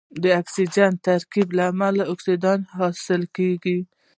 د 0.21 0.23
اکسیجن 0.41 0.91
د 0.97 1.01
ترکیب 1.07 1.47
له 1.57 1.63
امله 1.71 2.03
اکسایدونه 2.13 2.65
حاصلیږي. 2.77 3.79